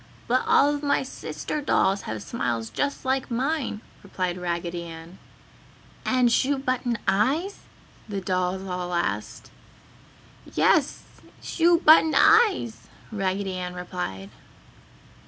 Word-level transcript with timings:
"But 0.27 0.41
all 0.47 0.73
of 0.73 0.81
my 0.81 1.03
sister 1.03 1.61
dolls 1.61 2.01
have 2.09 2.23
smiles 2.23 2.71
just 2.71 3.05
like 3.05 3.29
mine!" 3.29 3.81
replied 4.01 4.35
Raggedy 4.35 4.81
Ann. 4.83 5.19
"And 6.05 6.31
shoe 6.31 6.57
button 6.57 6.97
eyes?" 7.07 7.59
the 8.09 8.19
dolls 8.19 8.63
all 8.63 8.95
asked. 8.95 9.51
"Yes, 10.55 11.03
shoe 11.43 11.77
button 11.81 12.15
eyes!" 12.17 12.87
Raggedy 13.11 13.53
Ann 13.53 13.75
replied. 13.75 14.31